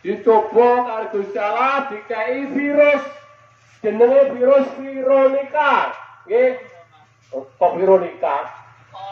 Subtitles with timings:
[0.00, 3.04] dicoba karo Gusti Allah dikai virus.
[3.84, 5.92] Jenenge virus Veronica.
[6.24, 6.56] Nggih.
[7.32, 8.36] Kok Veronica?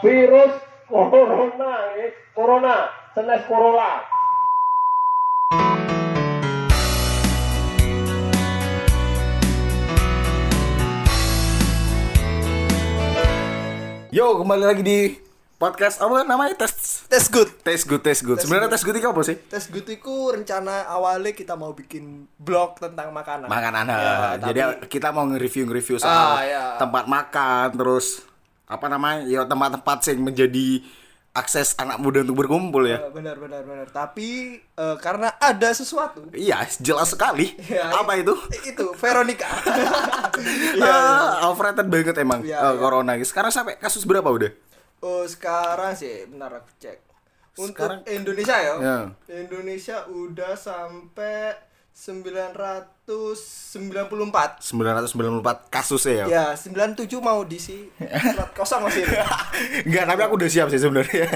[0.01, 0.53] Virus
[0.89, 2.09] corona nggih.
[2.33, 4.01] Corona senes corona.
[14.09, 14.99] Yo, kembali lagi di
[15.61, 16.65] podcast apa namanya?
[16.65, 16.78] Tes
[17.19, 17.49] Tes good.
[17.59, 18.39] Tes good, tes good.
[18.39, 19.35] Sebenarnya tes good itu apa sih?
[19.35, 23.51] Tes good itu rencana awalnya kita mau bikin blog tentang makanan.
[23.51, 23.83] Makanan.
[23.85, 24.39] Ya.
[24.39, 26.63] Jadi tapi- kita mau nge-review-nge-review soal Ah, ya.
[26.79, 28.23] tempat makan, terus
[28.63, 29.27] apa namanya?
[29.27, 30.67] Ya tempat-tempat yang menjadi
[31.29, 33.03] akses anak muda untuk berkumpul ya.
[33.03, 33.91] Eh, benar benar benar.
[33.91, 36.23] Tapi eh, karena ada sesuatu.
[36.31, 37.51] Iya, jelas sekali.
[37.67, 38.31] Ya, apa itu?
[38.63, 39.51] Itu Veronica.
[40.79, 42.79] Ah, overrated banget emang Iya, eh, iya.
[42.79, 43.11] corona.
[43.21, 44.51] Sekarang sampai kasus berapa udah?
[44.99, 47.08] oh, sekarang sih bentar aku cek.
[47.59, 48.73] Untuk Sekarang- Indonesia ya.
[48.79, 48.97] Ya.
[49.35, 51.59] Indonesia udah sampai
[51.91, 54.63] 994.
[54.63, 56.25] 994 kasusnya ya.
[56.31, 59.03] Ya, 97 mau diisi surat kosong masih.
[59.87, 61.27] Enggak, tapi aku udah siap sih sebenarnya.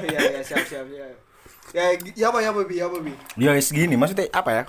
[0.00, 1.04] Iya, iya, siap siap ya.
[1.70, 1.84] Ya,
[2.16, 3.14] ya apa ya apa bi, ya apa bi?
[3.38, 4.62] ya segini maksudnya apa ya?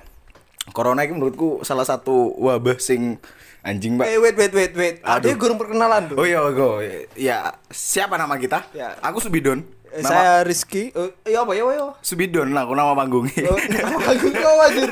[0.70, 3.18] Corona itu menurutku salah satu wabah sing
[3.66, 4.06] anjing, Mbak.
[4.06, 4.96] Eh wait wait wait wait.
[5.02, 5.34] Aduh.
[5.34, 6.22] Ada gurung perkenalan tuh.
[6.22, 6.78] Oh iya, go.
[7.18, 8.70] Ya, siapa nama kita?
[8.78, 8.94] Ya.
[9.02, 9.66] Aku Subidon.
[9.92, 10.96] Eh, Nama saya Rizky.
[10.96, 11.86] Oh, iya apa ya ya?
[12.00, 13.44] Subidon lah, aku nama panggungnya.
[13.52, 13.60] Oh,
[14.08, 14.88] aku kau anjir.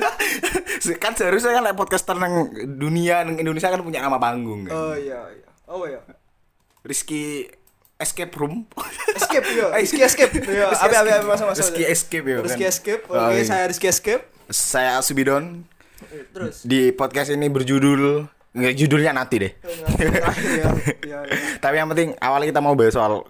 [1.00, 4.75] kan seharusnya kan like podcaster nang dunia nang Indonesia kan punya nama panggung kan.
[4.75, 5.47] Oh iya iya.
[5.72, 6.03] Oh iya.
[6.83, 7.47] Rizky
[7.95, 8.67] Escape Room.
[9.16, 9.72] Escape ya.
[9.75, 10.31] Eh, Rizky Escape.
[10.36, 11.23] Apa Escape.
[11.23, 11.64] masuk masuk.
[11.64, 12.38] Rizky Escape ya.
[12.44, 12.72] Rizky kan?
[12.72, 13.03] Escape.
[13.08, 13.44] Oh, Oke, iya.
[13.47, 14.23] saya Rizky Escape.
[14.52, 15.64] Saya Subidon.
[16.36, 16.64] Terus.
[16.67, 19.53] Di podcast ini berjudul Nggak, judulnya nanti deh.
[19.61, 20.25] Ya.
[21.05, 21.36] Ya, ya.
[21.61, 23.22] Tapi yang penting awalnya kita mau bahas soal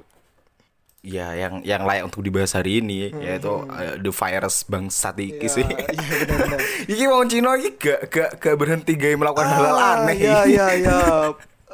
[0.99, 5.49] ya yang yang layak untuk dibahas hari ini yaitu uh, the virus bangsat iki Iya,
[5.49, 5.63] sih.
[5.63, 6.59] iya, benar-benar.
[6.91, 10.15] iki mau Cino iki gak gak gak berhenti gaya melakukan hal-hal Ah, aneh.
[10.17, 10.99] Iya iya iya.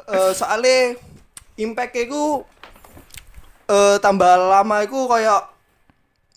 [0.06, 0.94] Eh, soalnya
[1.56, 2.46] impact ku
[3.66, 5.50] eh tambah lama iku kayak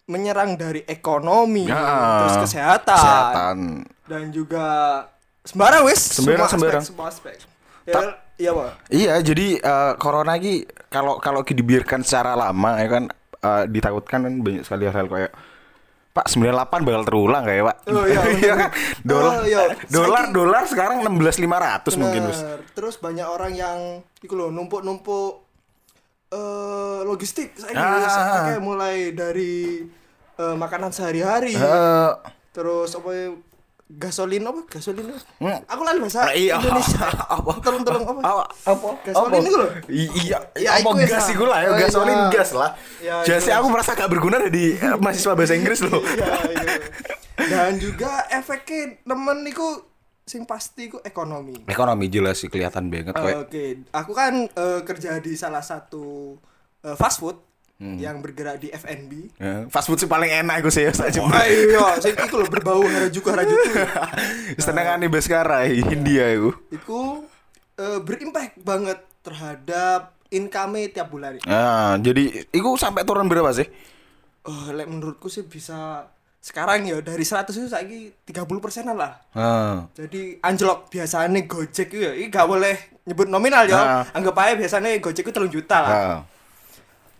[0.10, 2.26] menyerang dari ekonomi, Ya.
[2.26, 3.58] terus kesehatan, Kesehatan.
[4.10, 4.66] dan juga
[5.46, 6.82] sembarang wis Sembarang, semua sembarang.
[6.82, 7.38] aspek, semua aspek.
[7.90, 12.88] Ya, Ta- iya pak Iya, jadi uh, corona ini kalau kalau dibiarkan secara lama ya
[12.88, 13.04] kan
[13.40, 15.34] uh, ditakutkan kan banyak sekali hal-hal kayak
[16.10, 17.78] Pak 98 bakal terulang kayak Pak.
[17.88, 18.22] Oh, iya.
[18.42, 18.70] Iya kan?
[19.02, 19.62] Dolar Oh, iya.
[19.88, 21.46] dolar dolar sekarang 16.500
[21.96, 22.22] mungkin
[22.72, 23.78] terus banyak orang yang
[24.20, 25.46] iku loh numpuk numpuk
[26.30, 28.46] eh logistik saya Ah.
[28.48, 29.82] kayak mulai dari
[30.36, 32.12] eh, makanan sehari-hari Eh,
[32.52, 33.26] terus apa ya,
[33.90, 35.10] gasolin apa gasolin?
[35.42, 35.60] Hmm.
[35.66, 36.62] aku lali bahasa iya.
[36.62, 37.10] Indonesia
[37.42, 37.52] apa?
[37.58, 38.44] tolong tolong apa Apa?
[38.70, 38.90] Apa?
[39.02, 39.70] Gasolin itu loh.
[39.90, 42.30] Iya, Ya, apa ya, gas iku lah ya, Oh, gasolin iya.
[42.30, 42.72] gas lah.
[43.02, 46.06] Ya, Jadi aku merasa gak berguna di eh, mahasiswa bahasa Inggris loh.
[46.06, 46.74] Iya, iya.
[47.50, 49.82] dan juga efeknya temen niku
[50.22, 53.50] sing pasti ku ekonomi Ekonomi jelas sih kelihatan banget kayak.
[53.50, 56.38] Oke, aku kan eh, kerja di salah satu
[56.86, 57.49] eh, fast food
[57.80, 57.96] Hmm.
[57.96, 59.32] yang bergerak di F&B.
[59.40, 60.92] Ya, fast food sih paling enak aku sih ya.
[61.24, 63.72] Oh iya, sing iku lho berbau harajuku harajuku.
[64.60, 66.52] Senengan nih Baskara India itu.
[66.76, 67.24] Iku
[67.80, 71.40] eh, berimpact banget terhadap income tiap bulan.
[71.48, 73.72] Nah, jadi itu sampai turun berapa sih?
[74.44, 76.04] Oh, lek menurutku sih bisa
[76.40, 79.20] sekarang ya dari 100 itu saiki 30 persenan lah.
[79.32, 79.88] Ah.
[79.96, 83.72] Jadi anjlok biasanya Gojek itu ya, ini gak boleh nyebut nominal Ah.
[83.72, 83.80] ya.
[84.16, 85.92] Anggap aja biasanya Gojek itu 3 juta lah.
[85.96, 86.20] Ah.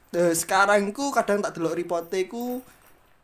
[0.10, 2.66] Eh, sekarang ku kadang tak delok reporte ku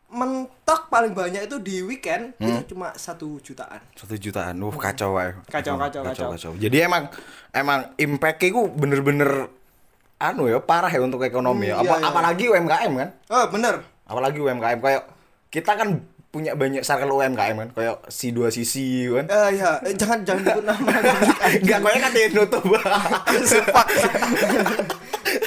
[0.05, 2.61] mentok paling banyak itu di weekend Hmm?
[2.61, 3.81] itu cuma satu jutaan.
[3.97, 5.33] Satu jutaan, uh kacau wae.
[5.49, 6.53] Kacau, kacau, kacau.
[6.55, 7.09] Jadi emang
[7.49, 9.49] emang impact itu bener-bener
[10.15, 11.81] anu ya parah ya untuk ekonomi ya.
[11.81, 12.07] Hmm, Apa, iya, iya.
[12.07, 13.09] Apalagi UMKM kan?
[13.33, 13.75] Oh bener.
[14.05, 15.03] Apalagi UMKM kayak
[15.49, 15.89] kita kan
[16.29, 19.25] punya banyak circle UMKM kan kayak si dua sisi kan.
[19.25, 20.89] Eh ya, jangan jangan sebut nama.
[21.65, 22.63] Enggak kayak katanya nutup.
[23.49, 23.85] Sumpah.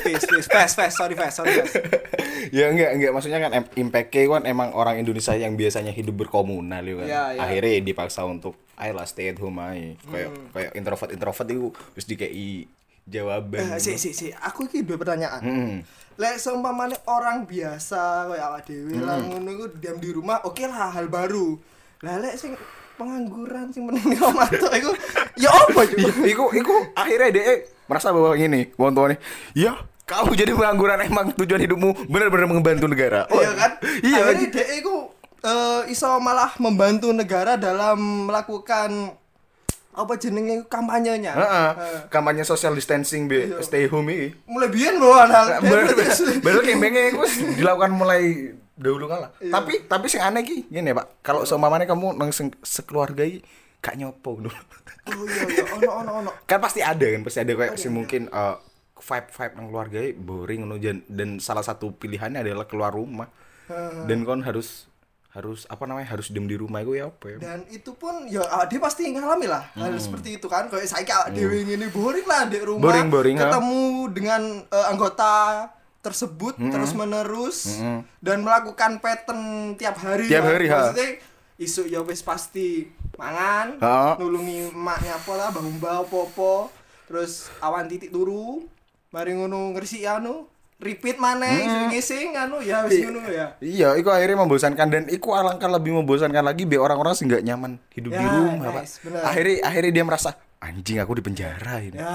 [0.08, 1.76] Please, please, fast, fast, sorry fast, sorry fast.
[2.56, 6.94] ya enggak enggak maksudnya kan impact kan emang orang Indonesia yang biasanya hidup berkomunal ya
[6.96, 7.06] kan.
[7.06, 7.40] Iya, iya.
[7.44, 10.00] Akhirnya dipaksa untuk ayolah stay at home aja.
[10.02, 10.46] Kayak Hmm.
[10.50, 12.64] kayak introvert introvert itu terus dikei
[13.04, 13.76] jawaban.
[13.76, 15.40] Eh, si, si, si, aku iki dua pertanyaan.
[15.44, 15.76] Hmm.
[16.16, 19.04] Lek seumpamane orang biasa kayak awak dhewe Hmm.
[19.04, 21.60] lah ngono iku diam di rumah, oke lah hal baru.
[22.00, 22.56] Lah lek sing
[22.96, 24.50] pengangguran sing meneng omah
[24.80, 24.90] iku
[25.38, 26.26] ya apa Iya, juga?
[26.26, 27.44] iku iku akhirnya dia
[27.86, 29.16] merasa bahwa gini, wong tuane.
[29.54, 33.28] Ya, kamu jadi pengangguran emang tujuan hidupmu benar-benar membantu negara.
[33.28, 33.70] Oh, iya kan?
[34.00, 34.16] Iya.
[34.24, 34.94] Akhirnya dhek iku
[35.44, 39.12] eh, iso malah membantu negara dalam melakukan
[39.92, 41.32] apa jenenge kampanyenya.
[41.34, 41.68] Heeh.
[41.74, 43.60] Eh, Kampanye social distancing be Iya.
[43.60, 44.28] stay home iki.
[44.46, 45.58] mulai biyen lho hal
[46.40, 47.18] Baru kembengnya itu
[47.58, 49.34] dilakukan mulai dahulu kala.
[49.36, 51.20] Tapi tapi sing aneh ki gini Pak.
[51.20, 52.30] Kalau seumpamanya kamu nang
[52.62, 53.42] sekeluarga iki
[53.78, 54.54] gak nyopo dulu.
[55.08, 56.30] Oh iya iya ono ono ono.
[56.44, 58.54] kan pasti ada kan pasti ada kayak sih mungkin eh,
[58.98, 63.28] vibe vibe nang keluarga boring ngono dan, dan salah satu pilihannya adalah keluar rumah.
[64.04, 64.88] Dan kon harus
[65.28, 67.38] harus apa namanya harus diem di rumah itu ya apa ya?
[67.38, 70.00] Dan itu pun ya ah, dia pasti ngalami lah hal Hmm.
[70.00, 70.66] seperti itu kan.
[70.66, 72.82] Kayak saya kayak dewe ini boring lah di rumah.
[72.82, 73.42] Boring, boring, ah.
[73.46, 75.32] ketemu dengan eh, anggota
[76.00, 76.72] tersebut Hmm.
[76.72, 77.76] terus menerus
[78.18, 80.26] dan melakukan pattern tiap hari.
[80.26, 80.90] Tiap hari, ha.
[80.90, 81.08] Maksudnya
[81.58, 84.16] isu ya wis pasti mangan, Ha.
[84.16, 86.70] nulungi emaknya apa lah, mbah mbah apa-apa.
[87.04, 88.64] Terus awan titik turu,
[89.08, 90.44] mari ngono ngersi anu,
[90.76, 91.88] repeat maneh, Hmm.
[91.88, 93.56] ngising anu ya wis ngono ya.
[93.58, 97.80] Iya, itu akhirnya membosankan dan itu alangkah lebih membosankan lagi biar orang-orang sih nggak nyaman
[97.90, 98.82] hidup di Ya, rumah, Pak.
[98.84, 99.20] nice, bener.
[99.22, 101.96] Akhirnya akhirnya dia merasa anjing aku di penjara ini.
[101.96, 102.12] Ya.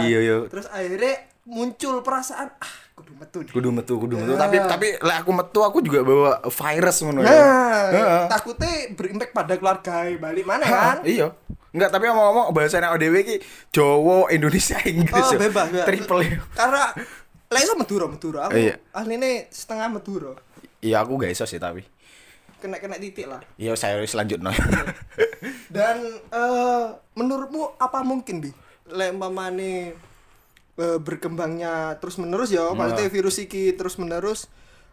[0.00, 0.36] Iya, iya.
[0.46, 3.52] Terus akhirnya muncul perasaan ah kudu metu nih.
[3.52, 4.32] Kudu metu, kudu metu.
[4.32, 4.38] Ya.
[4.38, 7.28] Tapi tapi lah aku metu aku juga bawa virus ngono ya.
[7.28, 8.22] Nah, Heeh.
[8.28, 10.96] takutnya berimpact pada keluarga balik mana kan?
[11.02, 11.32] Iya.
[11.70, 13.36] Enggak, tapi ngomong-ngomong bahasanya ODW ki
[13.70, 15.86] Jawa, Indonesia, Inggris Oh, bebas, bebas.
[15.86, 16.22] Triple.
[16.52, 16.84] Karena
[17.46, 18.40] lah iso Madura, Madura.
[18.46, 18.74] Aku Iya.
[18.90, 20.34] ahline setengah Madura.
[20.80, 21.82] Iya, aku gak iso sih tapi.
[22.58, 23.40] Kena-kena titik lah.
[23.54, 24.50] Iya, saya selanjutnya.
[25.74, 25.96] Dan
[26.28, 28.50] eh menurutmu apa mungkin bi?
[28.86, 29.94] Lek umpamane
[30.76, 34.50] eh, berkembangnya terus menerus ya, maksudnya virus iki terus menerus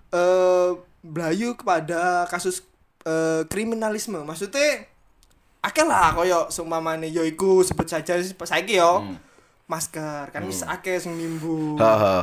[0.10, 0.72] eh
[1.02, 2.62] belayu kepada kasus
[3.04, 4.22] eh, kriminalisme.
[4.22, 4.86] Maksudnya
[5.68, 9.04] akeh lah koyo seumpamane ya iku sebut saja saiki yo.
[9.68, 11.76] Masker kan wis akeh sing nimbu.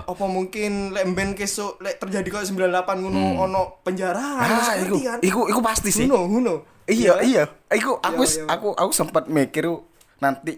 [0.08, 5.40] Apa mungkin lek mben kesuk lek terjadi koyo 98 ngono ono penjara ah, iku, iku,
[5.52, 6.08] iku pasti sih.
[6.08, 6.54] Huno, huno.
[6.88, 7.44] Iya, iya.
[7.68, 8.44] Iku aku Iya, iya.
[8.48, 9.68] aku aku sempat mikir
[10.20, 10.56] nanti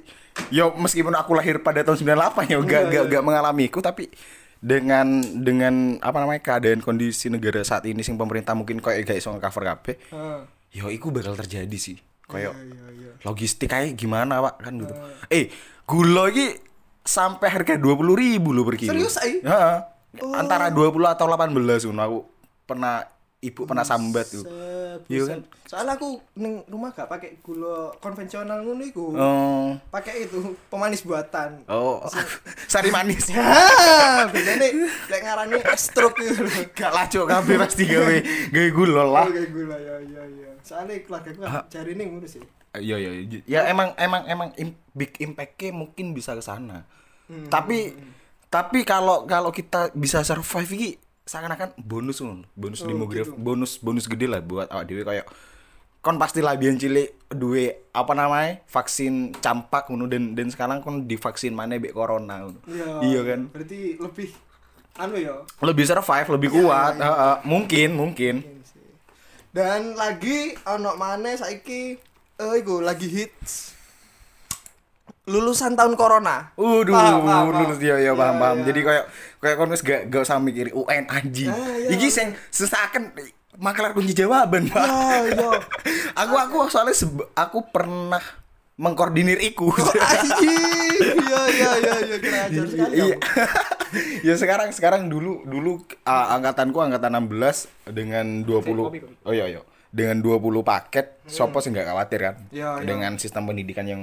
[0.55, 3.13] yo meskipun aku lahir pada tahun 98 ya gak Iya, gak iya.
[3.19, 4.07] gak mengalami iku tapi
[4.57, 5.07] dengan
[5.43, 9.63] dengan apa namanya keadaan kondisi negara saat ini sing pemerintah mungkin kayak gak iso cover
[9.65, 9.97] kabeh
[10.71, 13.11] yo iku bakal terjadi sih kayak Iya, iya, iya.
[13.23, 14.95] logistik kayak gimana pak kan gitu
[15.31, 15.51] eh
[15.87, 16.59] gula iki
[17.07, 19.39] sampai harga dua puluh ribu loh per kilo Serius, ai?
[19.41, 19.77] Heeh.
[20.17, 20.33] Oh.
[20.33, 21.53] antara 20 atau 18
[21.87, 22.19] ngono aku
[22.65, 23.05] pernah
[23.47, 24.43] ibu pernah sambat tuh
[25.07, 25.41] Iya kan?
[25.63, 29.13] Soalnya aku ning rumah gak pakai gula konvensional ngono iku.
[29.13, 31.69] oh Pakai itu pemanis buatan.
[31.69, 32.01] oh
[32.73, 33.45] sari manis Ya,
[34.25, 34.69] biasanya
[35.07, 36.49] lek ngarani stroke gitu.
[36.73, 38.17] gak lacuk kabeh pasti gawe
[38.49, 40.51] gawe gula lah Oke gula ya ya ya.
[40.61, 41.31] Soalnya keluarga
[41.67, 42.41] cari nih ngono sih.
[42.75, 43.39] Iya iya iya.
[43.47, 46.89] ya emang emang emang im- big impact-nya mungkin bisa ke sana.
[47.47, 47.93] Tapi
[48.47, 50.91] tapi kalau kalau kita bisa survive iki
[51.27, 52.47] seakan-akan bonus ngono.
[52.55, 53.37] bonus Oh, demografi gitu.
[53.37, 55.27] bonus bonus gede lah buat awak dhewe kayak
[55.99, 61.05] kon pasti lah biyen cilik duwe apa namanya vaksin campak ngono dan dan sekarang kon
[61.05, 62.63] divaksin mana bek corona ngono.
[62.65, 62.91] Iya.
[63.03, 63.41] Iya kan.
[63.51, 64.29] Berarti lebih
[64.97, 65.35] anu ya.
[65.61, 66.93] Lebih survive, lebih Iya, kuat.
[66.95, 67.11] iya, iya.
[67.11, 68.35] Heeh, mungkin mungkin.
[69.51, 71.99] Dan lagi ono maneh saiki
[72.37, 73.76] eh iku lagi hits
[75.27, 76.55] lulusan tahun corona.
[76.55, 77.63] Waduh, Paham, paham, paham.
[77.67, 78.57] lulus dia ya paham Iya, paham.
[78.57, 78.67] iya.
[78.71, 79.05] Jadi kayak
[79.37, 81.51] kayak kon wis gak gak usah mikir UN anjing.
[81.51, 81.89] Ah, iya.
[81.91, 83.11] Iki sing sesaken
[83.57, 84.79] makalah kunci jawaban, Pak.
[84.79, 85.51] Iya, iya.
[86.23, 86.95] aku aku soalnya
[87.35, 88.23] aku pernah
[88.77, 89.73] mengkoordinir iku.
[90.15, 90.95] Anjing.
[90.97, 92.95] Iya iya iya iya ajar sekali.
[92.95, 93.07] Iya.
[93.11, 93.17] ya.
[94.31, 98.99] ya sekarang sekarang dulu dulu uh, angkatanku angkatan 16 dengan 20 kopi, kopi.
[99.25, 99.61] Oh iya iya.
[99.91, 102.35] Dengan 20 paket, sopo sih nggak khawatir kan?
[102.37, 102.53] Hmm.
[102.53, 102.85] Iya, iya.
[102.85, 104.03] dengan sistem pendidikan yang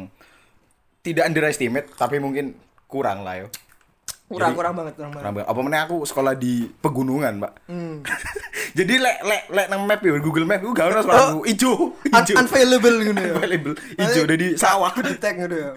[1.03, 2.55] tidak underestimate tapi mungkin
[2.87, 3.47] kurang lah yo.
[4.23, 5.21] Kurang Jadi- kurang banget kurang banget.
[5.21, 5.47] Kurang banget.
[5.51, 7.53] Apa meneh aku sekolah di pegunungan, Mbak.
[7.67, 7.95] Hmm.
[8.77, 11.03] Jadi lek lek lek nang map ya Google Map gak ono Oh.
[11.03, 11.71] sekolahku ijo.
[11.93, 12.33] Un- Ijo.
[12.33, 13.33] unavailable gitu ya.
[13.37, 13.75] Available.
[13.93, 14.91] Ijo dari sawah.
[14.95, 15.71] Detek gitu ya.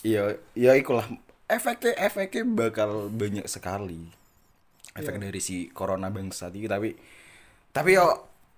[0.00, 0.22] Iya,
[0.54, 1.04] iya ikulah.
[1.44, 4.08] Efeknya efeknya bakal banyak sekali.
[4.94, 5.22] Efek Iya.
[5.28, 6.94] dari si corona bangsa ini tapi
[7.68, 8.06] tapi yo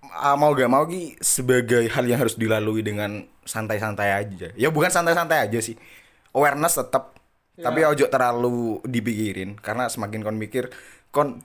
[0.01, 4.47] ah, mau gak mau ki sebagai hal yang harus dilalui dengan santai-santai aja.
[4.55, 5.75] Ya bukan santai-santai aja sih.
[6.31, 7.19] Awareness tetap
[7.59, 7.67] Iya.
[7.67, 10.71] tapi ojo terlalu dipikirin karena semakin kon mikir
[11.11, 11.43] kon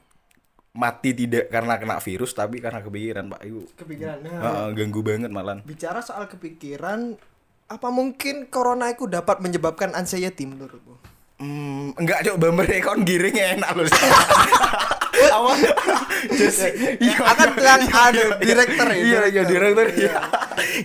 [0.71, 4.23] mati tidak karena kena virus tapi karena kepikiran Pak itu Kepikiran.
[4.23, 5.67] Nah, Heeh, ganggu banget malan.
[5.67, 7.19] bicara soal kepikiran
[7.67, 10.95] apa mungkin corona itu dapat menyebabkan anxiety menurutmu?
[11.35, 13.87] Hmm, enggak cok bumper kon giring enak loh.
[15.15, 15.51] Apa?
[16.31, 16.63] Just
[17.03, 20.15] iya akan bilang ada direktur ya, Iya iya direktur iya.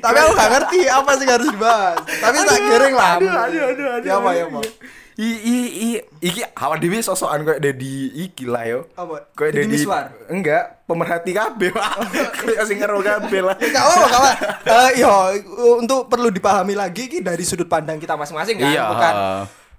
[0.01, 1.97] Tapi aku gak ngerti apa sih yang harus dibahas.
[2.01, 3.13] Tapi tak giring lah.
[3.17, 4.07] Aduh aduh aduh aduh.
[4.09, 4.59] Ya apa ya apa?
[5.19, 5.87] I i i
[6.23, 8.87] iki awak dhewe sosokan kayak Dedi iki lah yo.
[8.95, 9.27] Apa?
[9.35, 9.85] Kayak Deddy Dedi?
[10.31, 11.69] Enggak, pemerhati kabeh.
[11.75, 11.91] Pak.
[12.39, 13.55] Kayak sing ngero kabeh lah.
[13.59, 14.35] Gak apa kawan.
[14.63, 15.13] Eh yo
[15.75, 18.83] untuk perlu dipahami lagi ki dari sudut pandang kita masing-masing kan, Iya.
[18.87, 19.13] bukan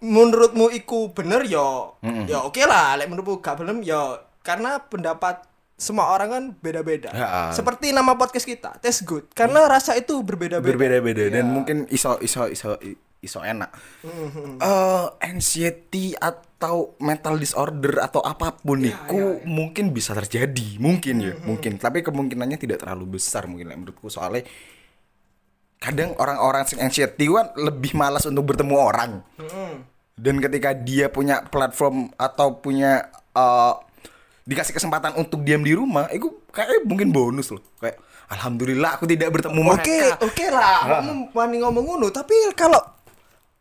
[0.01, 1.97] menurutmu iku bener yo.
[2.27, 5.45] Ya oke lah, lek menurutmu gak bener yo karena pendapat
[5.77, 7.09] semua orang kan beda-beda.
[7.09, 7.53] Ha.
[7.53, 9.33] Seperti nama podcast kita, Taste Good.
[9.33, 10.65] Karena rasa itu berbeda-beda.
[10.67, 11.53] berbeda-beda dan Iya.
[11.53, 12.77] mungkin iso iso iso
[13.17, 13.73] iso enak.
[14.01, 14.61] Mhm.
[14.61, 21.33] Eh anxiety atau mental disorder atau apa pun Iya, itu mungkin bisa terjadi, mungkin ya,
[21.33, 21.45] Mhm.
[21.45, 21.73] mungkin.
[21.77, 24.45] Tapi kemungkinannya tidak terlalu besar mungkin menurutku soalnya
[25.81, 29.25] kadang orang-orang sing anxiety kan lebih malas untuk bertemu orang.
[30.15, 33.75] Dan ketika dia punya platform atau punya eh,
[34.45, 37.65] dikasih kesempatan untuk diam di rumah, itu kayak mungkin bonus loh.
[37.81, 37.97] Kayak
[38.29, 40.21] alhamdulillah aku tidak bertemu Oke, mereka.
[40.21, 40.79] oke lah.
[41.01, 42.79] Kamu wani ngomong ngono, tapi kalau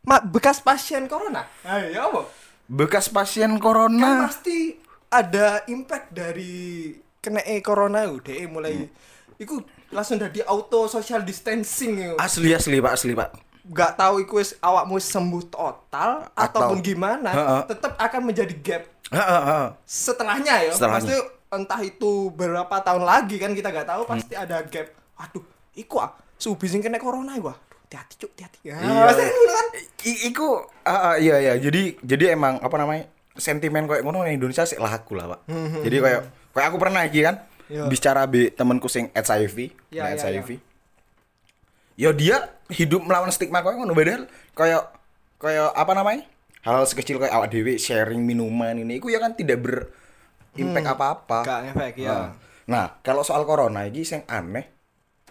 [0.04, 2.22] ma- bekas pasien corona, ayo apa?
[2.68, 4.28] Bekas pasien Kan corona.
[4.28, 4.76] pasti
[5.08, 8.86] ada impact dari kena e corona itu, deh mulai
[9.40, 12.16] iku langsung dari auto social distancing itu.
[12.16, 13.30] Asli asli Pak, asli Pak.
[13.66, 17.30] Gak tahu iku wis awakmu sembuh total Atau- ataupun gimana,
[17.64, 19.68] tetap akan menjadi gap Heeh, heeh.
[19.84, 20.72] setelahnya ya.
[20.74, 21.14] Pasti
[21.50, 24.12] entah itu berapa tahun lagi kan kita gak tahu Hmm.
[24.12, 24.90] pasti ada gap.
[25.16, 27.50] Waduh, iku ah, subi sing kena corona iku.
[27.50, 27.58] ah.
[27.58, 28.58] Aduh, hati-hati cuk, hati-hati.
[28.64, 29.06] Ya, Iya.
[29.10, 29.68] kan.
[30.04, 30.48] I- iku
[30.84, 31.54] ah, ah, iya iya.
[31.56, 33.06] Jadi jadi emang apa namanya?
[33.34, 35.40] sentimen kayak ngono Indonesia sih laku lah, Pak.
[35.80, 37.86] Jadi kayak kayak aku pernah iki kan Iya.
[37.86, 40.50] bicara be temanku sing HIV, Iya, nah, iya, HIV.
[41.94, 44.26] Ya dia hidup melawan stigma kayak ngono padahal
[44.58, 44.84] kayak
[45.38, 46.24] kayak apa namanya?
[46.60, 49.76] Hal sekecil kayak awak dewe sharing minuman ini iku ya kan tidak ber
[50.58, 51.40] impact apa-apa.
[51.46, 52.10] Gak efek ya.
[52.10, 52.28] Nah,
[52.70, 54.70] Nah, kalau soal corona iki sing aneh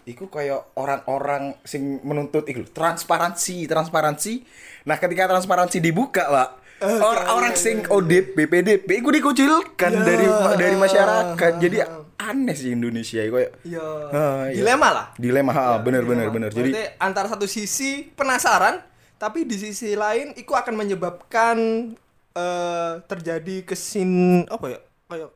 [0.02, 4.42] iku kayak orang-orang sing menuntut iku transparansi, transparansi.
[4.88, 6.48] Nah, ketika transparansi dibuka, Pak,
[6.82, 10.02] orang-orang iya, sing ODP, PDP iku dikucilkan Ya.
[10.02, 10.26] dari
[10.56, 11.52] dari masyarakat.
[11.60, 11.76] Jadi
[12.18, 13.86] aneh sih Indonesia iku kayak Ya,
[14.48, 14.54] iya.
[14.54, 15.06] dilema lah.
[15.14, 16.34] dilema, ha, bener bener Dilema.
[16.34, 16.50] bener.
[16.50, 18.82] Jadi Berarti antara satu sisi penasaran,
[19.16, 21.56] tapi di sisi lain itu akan menyebabkan
[22.32, 24.10] eh, terjadi kesin
[24.44, 24.78] apa ya?
[25.06, 25.30] Kayak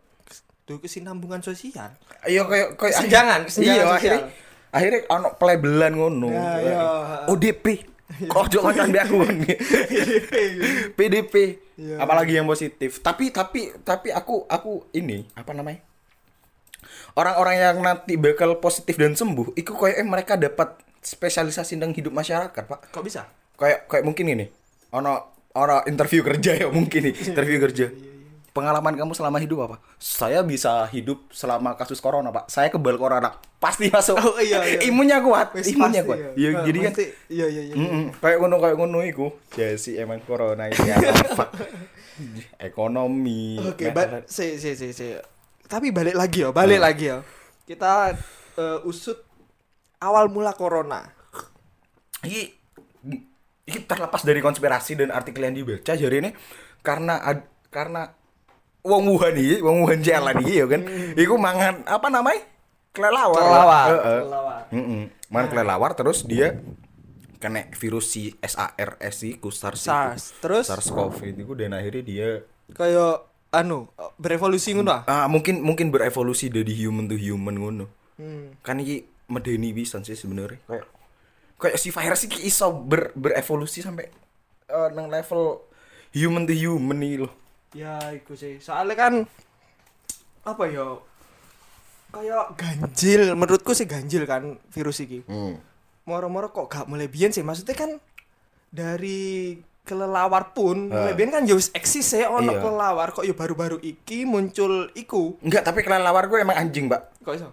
[0.63, 1.95] tuh kesinambungan sosial.
[2.23, 3.97] Iya kayak kayak Kesenjangan, kesenjangan Iya, sosial.
[3.97, 4.23] akhirnya
[4.69, 6.29] akhirnya ono pelebelan ngono.
[6.29, 6.79] Ya, iya.
[7.27, 7.67] ODP.
[8.13, 9.17] Kok ojo ngomong mbek aku.
[10.93, 11.35] PDP.
[11.77, 11.97] Iya.
[11.99, 13.01] Apalagi yang positif.
[13.01, 15.81] Tapi tapi tapi aku aku ini apa namanya?
[17.13, 22.11] Orang-orang yang nanti bakal positif dan sembuh, itu kayak eh, mereka dapat spesialisasi tentang hidup
[22.11, 22.89] masyarakat, Pak.
[22.89, 23.29] Kok bisa?
[23.55, 24.47] Kayak kayak mungkin ini.
[24.93, 25.13] Ono
[25.53, 27.87] ono interview kerja ya mungkin nih, interview kerja.
[28.53, 29.77] Pengalaman kamu selama hidup apa?
[29.97, 32.49] Saya bisa hidup selama kasus corona, Pak.
[32.49, 33.33] Saya kebal corona.
[33.57, 34.17] Pasti masuk.
[34.17, 34.81] Oh, iya, iya.
[34.89, 36.19] Imunnya kuat, Wis imunnya pasti kuat.
[36.21, 36.29] ya.
[36.37, 36.93] Iya, Nah, jadi kan
[37.29, 37.75] iya iya iya.
[37.77, 38.05] Mm-mm.
[38.21, 39.27] kayak ngono kayak ngono iku.
[39.97, 41.49] Emang corona ini apa?
[42.69, 43.57] Ekonomi.
[43.63, 45.17] Oke, ba- si si si si.
[45.73, 46.85] Tapi balik lagi ya, balik Hmm.
[46.85, 47.19] lagi ya.
[47.65, 48.13] Kita
[48.53, 49.17] eh, usut
[49.97, 51.01] awal mula corona.
[52.21, 52.43] Iki
[53.65, 56.31] iki terlepas dari konspirasi dan artikel yang dibaca jadi ini
[56.85, 58.13] karena ad- karena
[58.83, 60.85] wong Wuhan iki, wong Wuhan jalan iki ya kan.
[61.17, 62.45] Iku mangan apa namanya?
[62.93, 63.41] Kelelawar.
[63.41, 63.87] Kelelawar.
[63.89, 64.21] Heeh.
[64.21, 64.61] Kelelawar.
[64.69, 65.03] Heeh.
[65.33, 66.61] Mangan kelelawar terus dia
[67.41, 69.81] kena virus si SARS iku SARS.
[69.83, 70.37] SARS.
[70.39, 72.29] Terus SARS-CoV itu dan akhirnya dia
[72.77, 75.01] kayak anu berevolusi ngono ah.
[75.05, 77.87] ah mungkin mungkin berevolusi dari human to human ngono.
[78.17, 78.57] Hmm.
[78.65, 80.57] Kan iki medeni pisan sih sebenarnya.
[80.65, 80.89] Kayak
[81.61, 84.09] kayak si virus iki iso ber, berevolusi sampai
[84.73, 85.69] eh, nang level
[86.17, 87.33] human to human nih loh.
[87.73, 88.61] Ya, iku sih.
[88.61, 89.15] Soalnya kan
[90.45, 91.01] apa ya?
[92.13, 95.25] Kayak ganjil, menurutku sih ganjil kan virus iki.
[95.25, 95.57] Hmm.
[96.05, 97.41] Moro-moro kok gak mulai biyen sih.
[97.41, 97.91] Maksudnya kan
[98.69, 101.05] dari kelelawar pun Ah.
[101.05, 102.61] mulai biyen kan ya wis eksis ya ono Iya.
[102.61, 105.37] kelelawar kok ya baru-baru iki muncul iku.
[105.43, 107.03] Enggak, tapi kelelawar gue emang anjing, Mbak.
[107.21, 107.51] Kok iso?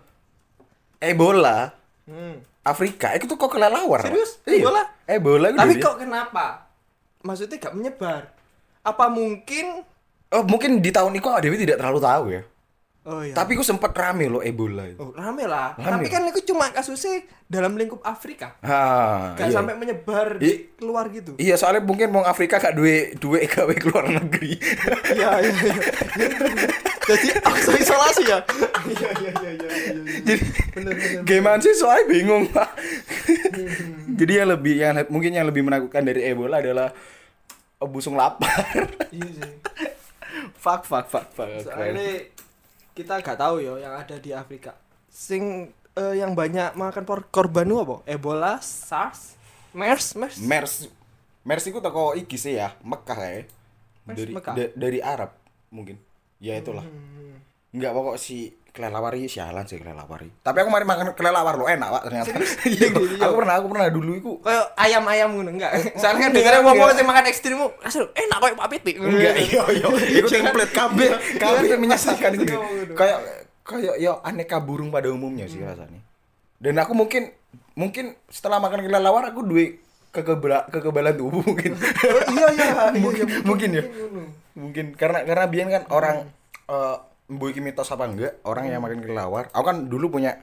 [0.98, 1.74] Ebola
[2.06, 2.42] Hmm.
[2.62, 4.02] Afrika itu kok kelelawar.
[4.02, 4.42] Serius?
[4.44, 4.62] Iya.
[4.62, 4.82] Ebola?
[5.06, 6.66] Ebola Tapi kok kenapa?
[7.22, 8.30] Maksudnya gak menyebar?
[8.82, 9.86] Apa mungkin
[10.30, 12.42] Oh, mungkin di tahun itu Dewi tidak terlalu tahu ya.
[13.10, 13.34] Oh iya.
[13.34, 15.02] Tapi gue sempet rame loh Ebola itu.
[15.02, 15.74] Oh, rame lah.
[15.74, 15.98] Rame.
[15.98, 18.54] Tapi kan itu cuma kasusnya dalam lingkup Afrika.
[18.62, 19.56] Ha, Gak iya.
[19.58, 21.34] sampai menyebar I- di keluar gitu.
[21.36, 24.62] Iya, soalnya mungkin mau Afrika gak duwe duwe gawe keluar negeri.
[25.10, 25.76] Iya, iya, iya.
[27.10, 28.40] Jadi auto isolasi ya?
[28.86, 30.02] Iya, iya, iya, iya, iya.
[30.22, 31.22] Jadi Bener, bener.
[31.26, 32.70] gimana sih soalnya bingung pak.
[34.14, 36.94] Jadi yang lebih yang mungkin yang lebih menakutkan dari Ebola adalah
[37.82, 38.54] busung lapar.
[39.10, 39.52] Iya sih.
[40.56, 41.50] fuck fuck fuck fuck.
[41.66, 42.30] Soalnya
[43.00, 44.76] kita gak tahu ya yang ada di Afrika.
[45.08, 47.96] Sing eh, yang banyak makan por- korban itu apa?
[48.04, 49.40] Ebola, SARS,
[49.72, 50.38] MERS, MERS.
[50.44, 50.74] Mers
[51.48, 53.48] Mers itu toko iki sih ya, Mekah ya.
[54.04, 54.54] Dari Mekah?
[54.54, 55.32] da- dari Arab
[55.72, 55.96] mungkin.
[56.44, 56.84] Ya itulah.
[56.84, 57.40] Hmm.
[57.72, 60.32] Enggak pokok si kelelawar ini sialan sih kelelawar ini.
[60.40, 62.32] Tapi aku mari makan kelelawar lo enak pak ternyata.
[62.70, 63.18] Iya, Iya.
[63.20, 65.72] aku pernah aku pernah dulu itu Kayak ayam-ayam ngono enggak?
[66.00, 66.98] Soalnya kan dengarnya ngomong enggak.
[66.98, 68.92] sing makan ekstrim asal enak kayak Pak Piti.
[68.96, 69.88] Enggak, iya iya.
[70.22, 70.74] Itu template
[72.30, 72.56] Iya, pasti gitu.
[72.56, 72.94] ngomong gitu.
[72.96, 73.18] Kayak
[73.64, 76.02] kayak ya aneka burung pada umumnya sih rasanya.
[76.58, 77.34] Dan aku mungkin
[77.74, 81.74] mungkin setelah makan kelelawar aku duwe kekebala, kekebalan tubuh mungkin.
[81.74, 83.84] iya iya iya, mungkin, iya, mungkin ya.
[84.54, 86.18] Mungkin karena karena biyen kan orang
[86.66, 86.98] eh
[87.30, 89.48] mbok iki mitos apa enggak orang yang makan kelelawar.
[89.50, 90.42] Aku kan dulu punya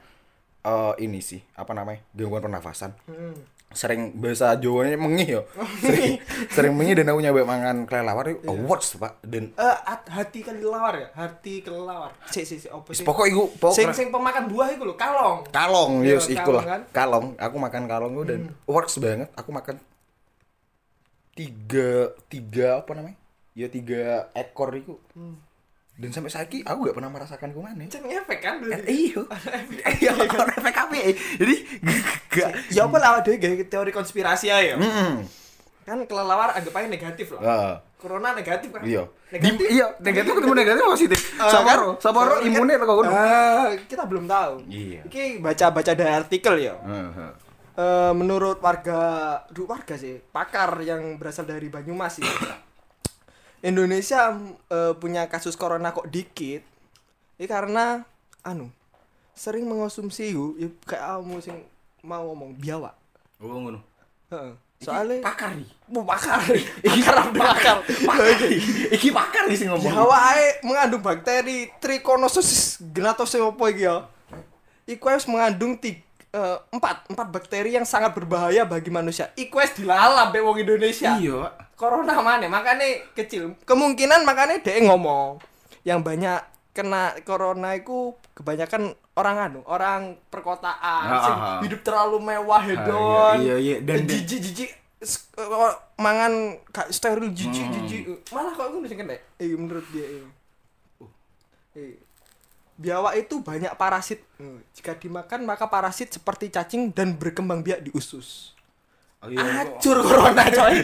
[0.63, 2.03] eh ini sih, apa namanya?
[2.11, 2.95] gangguan pernafasan.
[3.05, 3.35] Hmm.
[3.69, 5.43] Sering bahasa Jawanya mengih yo.
[5.83, 9.19] Sering, sering mengih dan aku nyoba makan kelelawar itu awards, Pak.
[9.21, 13.43] Dan Eh, at- hati kelelawar ya hati kelelawar si si si apa sih pokok iku
[13.53, 16.81] pokok sing sing pemakan buah itu loh kalong kalong Iya, yes iku kalong lah kan?
[16.81, 16.95] Hmm.
[16.95, 19.77] kalong aku makan kalong itu dan works banget aku makan
[21.33, 21.91] tiga
[22.27, 23.19] tiga apa namanya
[23.53, 24.03] ya tiga
[24.33, 25.37] ekor itu Hmm.
[25.97, 29.21] Dan sampai saiki aku gak pernah merasakan kuman Ceng efek kan Eh, iya.
[29.99, 31.09] iya kalau efek apa ya?
[31.37, 31.55] Jadi
[32.29, 34.77] gak ya apa lah ada gaya teori konspirasi aja ya?
[34.77, 35.25] Mm-mm.
[35.83, 37.41] kan kelelawar anggap aja negatif lah.
[37.41, 38.83] Ah, corona negatif kan?
[38.83, 39.07] Iya.
[39.31, 39.67] Negatif?
[39.71, 41.21] Iya negatif ketemu negatif positif?
[41.39, 42.03] Eh, sabaro kan?
[42.03, 44.67] sabaro Kan- imunnya apa kono Ah, kita belum tahu.
[44.67, 45.01] Iya.
[45.07, 46.75] ini baca baca dari artikel ya.
[46.77, 47.31] Heeh.
[47.73, 49.01] Eh, menurut warga
[49.49, 52.25] du warga sih pakar yang berasal dari Banyumas sih
[53.67, 54.31] Indonesia
[54.71, 56.63] eh, punya kasus corona kok dikit
[57.37, 58.07] ini karena
[58.41, 58.71] anu
[59.35, 61.57] sering mengonsumsi yuk ya, kayak kamu sing
[62.01, 62.95] mau ngomong biawak.
[63.43, 63.83] Oh ngono.
[64.31, 64.55] Heeh.
[64.77, 66.37] soalnya pakar nih mau pakar.
[66.87, 67.79] Pakar pakar.
[68.93, 69.89] iki pakar nih sih ngomong.
[69.89, 74.05] Biawak ae mengandung bakteri Trichonosis gnatosis apa iki ya?
[74.87, 79.31] Iku harus mengandung ti- eh, empat empat bakteri yang sangat berbahaya bagi manusia.
[79.37, 81.15] Wis dilalap be wong Indonesia.
[81.15, 81.53] Iya.
[81.77, 83.55] Corona mana makanya kecil.
[83.63, 85.39] Kemungkinan makanya dia ngomong.
[85.83, 86.41] Yang banyak
[86.73, 91.59] kena corona itu kebanyakan orang anu orang perkotaan Ah, sing ah, ah.
[91.65, 93.77] hidup terlalu mewah hedon iya, iya.
[93.81, 94.71] Dan- dan- jijik jijik.
[95.01, 98.03] S- eh, mangan gak steril jijik jijik.
[98.29, 99.17] Malah kok ngono sing kena?
[99.37, 100.29] Eh menurut dia ini
[101.77, 101.97] eh,
[102.77, 107.91] biawak itu banyak parasit Eh, jika dimakan maka parasit seperti cacing dan berkembang biak di
[107.93, 108.57] usus
[109.17, 109.81] Oh, iya, kok.
[109.81, 110.77] Acur corona coy.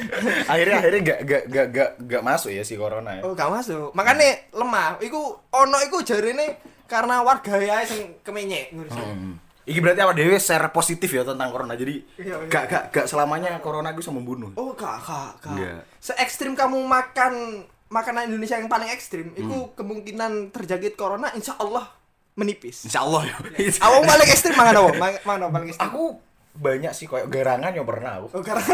[0.52, 3.94] akhirnya akhirnya gak gak gak gak gak masuk ya si corona ya Oh, gak masuk.
[3.94, 4.98] Makanya lemah.
[4.98, 6.58] Iku ono iku jarine
[6.90, 9.00] karena warga ya sing ngono sih.
[9.06, 9.38] Hmm.
[9.66, 11.78] Iki berarti apa dewe share positif ya tentang corona.
[11.78, 12.50] Jadi Iya, iya.
[12.50, 14.50] gak gak gak selamanya corona itu bisa membunuh.
[14.58, 15.54] Oh, gak, gak, gak.
[15.54, 15.80] Enggak.
[16.02, 21.86] Se ekstrim kamu makan makanan Indonesia yang paling ekstrim, iku kemungkinan terjangkit corona insya Allah
[22.34, 22.84] menipis.
[22.84, 23.36] Insya Allah ya.
[23.80, 24.90] Awang paling ekstrim mangan apa?
[24.94, 25.86] Ma- Mangan apa paling ekstrim?
[25.86, 26.02] aku
[26.56, 28.32] banyak sih kayak garangan yang pernah aku.
[28.32, 28.64] Oh, karena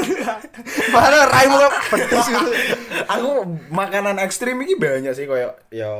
[0.88, 1.58] mana raimu
[1.90, 2.50] pedes gitu.
[3.10, 3.30] aku
[3.68, 5.90] makanan ekstrim ini banyak sih kayak ya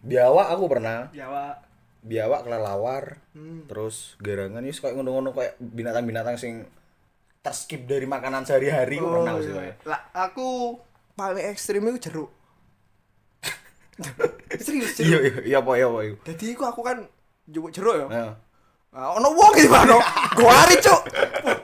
[0.00, 1.08] biawak aku pernah.
[1.10, 1.56] Jawa.
[2.02, 3.04] Biawak kelelawar.
[3.32, 3.64] Hmm.
[3.64, 6.68] Terus garangan ini kayak ngono-ngono kayak binatang-binatang sing
[7.40, 9.74] terskip dari makanan sehari-hari aku pernah sih kayak.
[9.82, 10.76] Lah, aku
[11.14, 12.30] paling ekstrim itu jeruk.
[14.64, 16.14] Serius, Iya iya iya apa iya apa iya.
[16.32, 16.98] Jadi aku aku kan
[17.44, 18.06] jeruk jeruk ya.
[18.08, 18.32] Nah.
[18.92, 19.96] Nah, ono wong iki mano.
[20.36, 21.00] Gua cuk.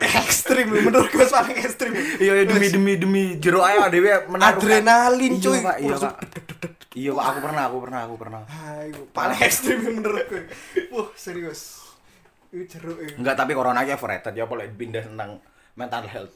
[0.01, 1.93] Ekstrim menurut gue paling ekstrim.
[1.93, 5.61] Iya iya, demi demi demi jeruk ayo dhewe menaruh Adrenalin, Iya, cuy.
[5.61, 6.25] Pak, iya Langsung pak
[6.97, 8.81] iya pak aku pernah aku pernah aku pernah Ah,
[9.13, 10.43] paling ekstrim menurut gue.
[10.89, 11.93] Wah, serius.
[12.49, 15.37] Itu jeruk enggak tapi corona aja overrated ya boleh pindah tentang
[15.77, 16.33] mental health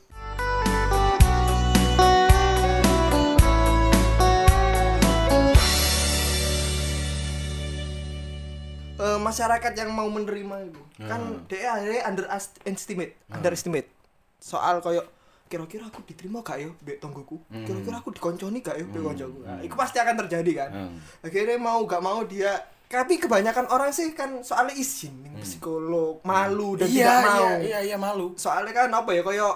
[9.02, 10.82] Eh, masyarakat yang mau menerima itu.
[11.02, 13.88] Kan dia akhirnya underestimate, underestimate
[14.38, 15.02] soal koyo
[15.50, 17.36] kira-kira aku diterima gak ya mbek tonggoku?
[17.50, 19.38] Kira-kira aku dikonconi gak ya mbek koncoku?
[19.42, 20.70] Nah, itu pasti akan terjadi kan.
[20.70, 20.96] Hmm.
[21.20, 22.62] akhirnya mau gak mau dia
[22.92, 27.40] tapi kebanyakan orang sih kan soalnya izin ning psikolog malu dan tidak mau.
[27.40, 28.36] iya iya iya malu.
[28.36, 29.48] Soalnya kan apa ya koyo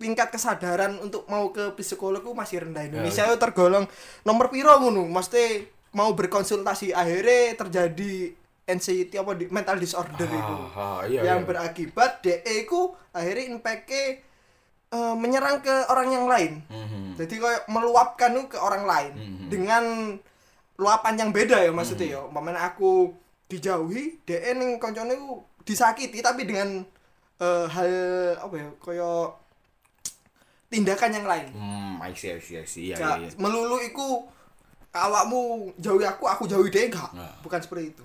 [0.00, 2.88] tingkat kesadaran untuk mau ke psikolog itu masih rendah.
[2.88, 3.84] Indonesia itu tergolong
[4.24, 8.32] nomor piro ngono mesti mau berkonsultasi akhirnya terjadi
[8.70, 10.54] anxiety apa di, mental disorder itu.
[10.72, 11.46] ah, iya, yang iya.
[11.46, 13.90] berakibat DE ku akhirnya impact
[15.14, 16.52] menyerang ke orang yang lain.
[16.66, 17.14] Mhm.
[17.14, 19.46] jadi kayak meluapkan ke orang lain Mhm.
[19.46, 19.84] dengan
[20.74, 22.20] luapan yang beda ya maksudnya ya.
[22.24, 23.12] Umpamanya aku
[23.46, 26.80] dijauhi DE ning koncone ku disakiti tapi dengan
[27.36, 27.92] eh, hal
[28.36, 29.26] apa ya kayak
[30.68, 31.46] tindakan yang lain.
[31.52, 32.84] Hmm I see I see I see.
[32.90, 34.24] Iya iya melulu iku
[34.90, 37.30] awakmu jauhi aku aku jauhi dia enggak Nah.
[37.42, 38.04] bukan seperti itu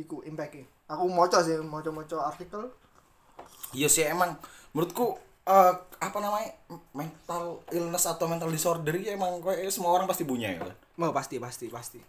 [0.00, 2.72] iku impactnya aku moco sih moco moco artikel.
[3.70, 4.34] Iya sih emang
[4.74, 5.14] menurutku
[5.46, 6.50] eh, apa namanya
[6.96, 10.58] mental illness atau mental disorder ini emang kayak semua orang pasti punya ya.
[10.64, 12.00] Kan mau pasti pasti pasti.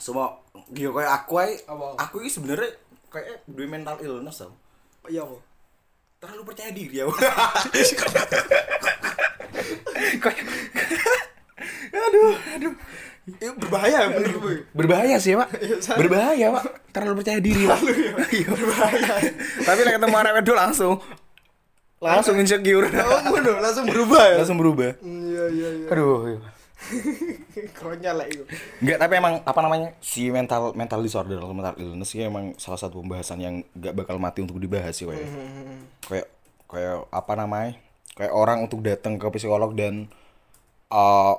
[0.00, 0.34] Semua
[0.72, 1.62] dia kayak aku ay,
[2.00, 2.70] aku ini sebenarnya
[3.12, 4.52] kayak dua mental illness tau.
[5.06, 5.50] Iya kok
[6.20, 7.08] terlalu percaya diri ya
[10.20, 10.44] kayak
[12.04, 12.74] aduh aduh
[13.38, 14.66] Itu berbahaya gue.
[14.74, 15.48] berbahaya sih pak.
[15.60, 16.64] Iya, berbahaya pak.
[16.90, 17.80] Terlalu percaya diri pak.
[18.30, 18.50] Iya.
[19.66, 20.94] tapi lah ketemu anak wedok langsung
[22.00, 22.88] langsung insecure.
[22.88, 23.20] Oh,
[23.60, 24.36] langsung berubah ya.
[24.40, 24.90] langsung berubah.
[25.04, 25.86] Iya, iya, iya.
[25.92, 26.40] aduh
[27.80, 28.44] Konyol lah itu.
[28.80, 32.80] Enggak, tapi emang apa namanya si mental mental disorder atau mental illness sih emang salah
[32.80, 35.28] satu pembahasan yang gak bakal mati untuk dibahas sih kayak
[36.08, 36.26] kayak
[36.70, 37.76] kayak apa namanya
[38.16, 40.08] kayak orang untuk datang ke psikolog dan
[40.88, 41.36] uh,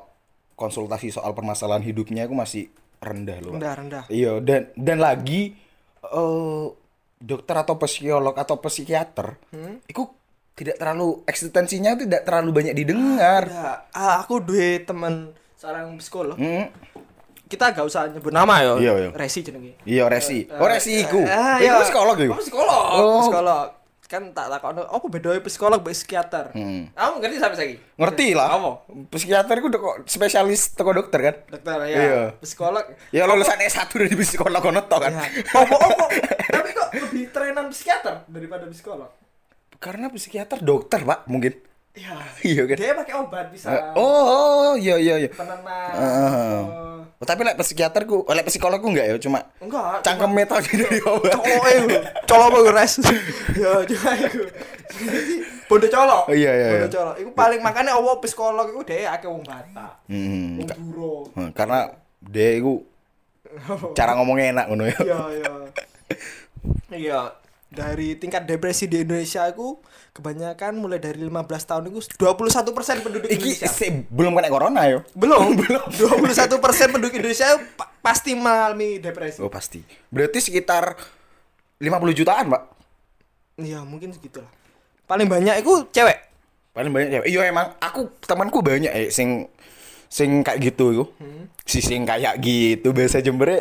[0.61, 2.69] konsultasi soal permasalahan hidupnya aku masih
[2.99, 3.57] rendah loh.
[3.57, 4.03] Rendah, rendah.
[4.07, 5.57] iya dan dan lagi
[6.03, 6.65] eh
[7.17, 9.37] dokter atau psikolog atau psikiater
[9.83, 10.05] itu
[10.51, 16.37] tidak terlalu eksistensinya tidak terlalu banyak didengar Ya, ah, aku duwe teman seorang psikolog.
[16.37, 16.69] Hmm.
[17.45, 18.73] Kita gak usah nyebut nama ya.
[18.79, 19.09] Iya, iya.
[19.11, 19.75] Resi jenenge.
[19.83, 21.83] iya resi oh resi iku Ah, Iku iya.
[21.83, 22.83] psikolog iku Oh, psikolog.
[22.95, 23.21] Oh.
[23.21, 23.67] Psikolog.
[24.11, 26.51] Kan tak takon apa bedanya psikolog mbek psikiater.
[26.51, 26.91] Hmm.
[26.91, 27.75] Kamu ngerti sampai saiki?
[27.95, 28.71] ngerti lah Apa?
[29.07, 31.95] psikiater udah kok spesialis toko dokter kan Dokter ya.
[31.95, 32.21] Iya.
[32.43, 32.83] Psikolog.
[33.09, 35.23] ya lulusan S1 dari psikolog kono toh kan Ya.
[35.55, 36.05] Apa apa?
[36.59, 39.07] Tapi kok lebih trenan psikiater daripada psikolog?
[39.79, 41.57] karena psikiater dokter pak mungkin
[41.91, 42.15] Iya.
[42.55, 43.67] iya kan Dia pakai obat bisa.
[43.95, 45.91] oh, oh iya iya iya Penenang.
[45.91, 46.59] Heeh.
[46.63, 46.99] Oh.
[47.21, 50.01] Oh, tapi lek psikiaterku oleh psikologku enggak ya cuma Enggak.
[50.01, 51.99] cangkem metal dari obat Colok e lho.
[52.25, 52.93] Colok gue res?
[53.53, 54.41] Ya cuma iku.
[55.69, 56.23] Bondo colok.
[56.27, 56.89] Oh, iya, iya, Bondo iya.
[56.89, 57.15] colok.
[57.21, 59.93] Iku paling makane apa psikolog iku dhewe akeh wong Batak.
[60.09, 61.13] Hmm, Wong Duro.
[61.37, 61.93] Hmm, karena
[62.25, 62.81] dia itu
[63.97, 65.51] cara ngomongnya enak ngono ya Iya, iya.
[67.05, 67.19] Iya,
[67.71, 69.79] dari tingkat depresi di Indonesia itu
[70.11, 71.31] kebanyakan mulai dari 15
[71.63, 72.67] tahun itu 21%
[72.99, 73.65] penduduk iki Indonesia.
[73.65, 75.87] se- belum kena corona yo Belum, belum.
[75.87, 76.51] 21%
[76.89, 79.39] penduduk Indonesia pa- pasti mengalami depresi.
[79.39, 80.99] oh pasti berarti sekitar
[81.77, 82.63] 50 jutaan pak
[83.53, 84.49] Iya, mungkin segitulah.
[85.05, 86.17] Paling banyak itu cewek.
[86.71, 89.47] paling banyak cewek iya emang aku temanku banyak eh sing
[90.07, 91.05] sing kayak gitu yo
[91.61, 93.59] si sing kayak gitu bahasa Jember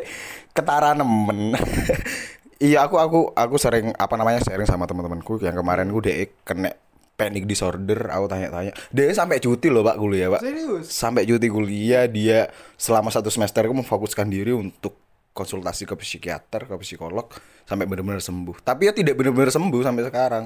[0.50, 1.54] ketara nemen
[2.60, 6.70] iya aku aku aku sering apa namanya sharing sama teman-temanku yang kemarin gue deh kena
[7.16, 10.86] panic disorder aku tanya-tanya dia sampai cuti loh pak kuliah pak Serius?
[10.88, 14.96] sampai cuti kuliah dia selama satu semester aku memfokuskan diri untuk
[15.32, 17.28] konsultasi ke psikiater ke psikolog
[17.64, 20.44] sampai benar-benar sembuh tapi ya tidak benar-benar sembuh sampai sekarang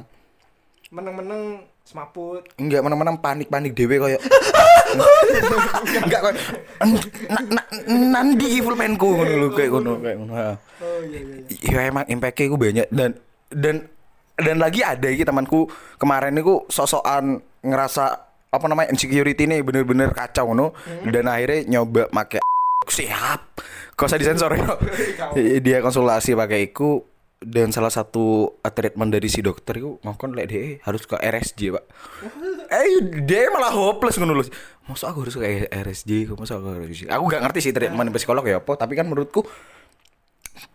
[0.94, 2.46] Meneng-meneng semaput.
[2.54, 4.18] Enggak mana-mana panik-panik dewe koyo.
[6.24, 7.68] Enggak koyo "Na- na-
[8.24, 10.32] nandi full penku ngono lho kayak ngono kayak ngono.
[10.32, 11.36] Oh iya iya.
[11.68, 11.80] iya.
[11.84, 13.10] Ya emang impact-nya ku banyak dan
[13.52, 13.76] dan
[14.34, 15.68] dan lagi ada iki temanku
[16.00, 18.04] kemarin niku sosokan ngerasa
[18.50, 20.72] apa namanya insecurity nih bener-bener kacau ngono
[21.04, 22.38] dan akhirnya nyoba make
[22.96, 23.58] siap
[23.94, 24.66] kok usah disensor ya
[25.64, 27.13] dia konsultasi pakai iku
[27.44, 31.60] dan salah satu uh, treatment dari si dokter itu ngomong lek dia harus ke RSJ
[31.76, 31.84] pak.
[32.74, 34.44] Eh dia malah hopeless ngono lho.
[34.88, 38.44] Masa aku harus ke RSJ masa aku harus RSJ aku gak ngerti sih treatment psikolog
[38.44, 39.44] ya apa tapi kan menurutku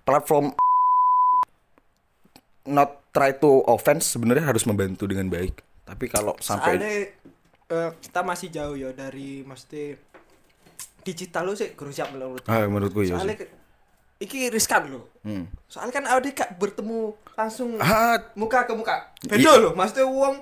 [0.06, 0.54] platform
[2.70, 5.66] not try to offense sebenarnya harus membantu dengan baik.
[5.90, 6.94] Tapi kalau sampai Soalnya
[7.70, 9.98] eh, kita masih jauh ya dari mesti
[11.02, 12.46] digital lu sih kurang siap menurut.
[12.46, 13.59] ah, menurutku ya Soalnya sih.
[14.20, 15.08] Iki riskan loh.
[15.24, 15.48] Hmm.
[15.66, 17.00] Soalnya kan awake gak bertemu
[17.34, 19.16] langsung Ah, muka ke muka.
[19.24, 20.36] Beda loh, maksudnya uang